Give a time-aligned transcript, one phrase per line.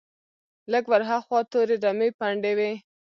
[0.71, 2.71] لږ ور هاخوا تورې رمې پنډې وې.